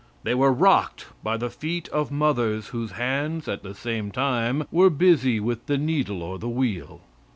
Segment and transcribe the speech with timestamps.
[0.23, 4.89] They were rocked by the feet of mothers whose hands, at the same time, were
[4.89, 7.01] busy with the needle or the wheel.